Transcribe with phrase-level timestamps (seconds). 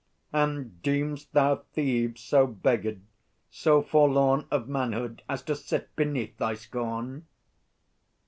[0.33, 3.01] And deem'st thou Thebes so beggared,
[3.51, 7.27] so forlorn Of manhood, as to sit beneath thy scorn?